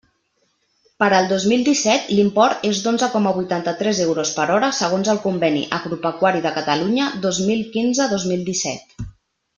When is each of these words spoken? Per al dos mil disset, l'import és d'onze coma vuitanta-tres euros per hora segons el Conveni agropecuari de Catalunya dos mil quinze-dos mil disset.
Per 1.01 1.09
al 1.17 1.27
dos 1.31 1.43
mil 1.51 1.65
disset, 1.67 2.07
l'import 2.19 2.65
és 2.71 2.79
d'onze 2.85 3.09
coma 3.17 3.33
vuitanta-tres 3.37 4.01
euros 4.07 4.33
per 4.39 4.47
hora 4.55 4.73
segons 4.81 5.13
el 5.15 5.23
Conveni 5.27 5.63
agropecuari 5.81 6.43
de 6.47 6.57
Catalunya 6.59 7.11
dos 7.27 7.43
mil 7.51 7.63
quinze-dos 7.77 8.27
mil 8.33 8.47
disset. 8.53 8.99